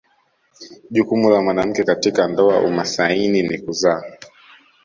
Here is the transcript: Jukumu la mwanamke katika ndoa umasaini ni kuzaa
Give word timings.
Jukumu 0.91 1.29
la 1.29 1.41
mwanamke 1.41 1.83
katika 1.83 2.27
ndoa 2.27 2.59
umasaini 2.59 3.43
ni 3.43 3.57
kuzaa 3.59 4.03